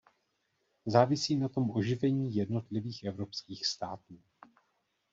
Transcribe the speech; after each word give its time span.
Závisí 0.85 1.35
na 1.37 1.49
tom 1.49 1.71
oživení 1.71 2.35
jednotlivých 2.35 3.03
evropských 3.03 3.65
států. 3.65 4.19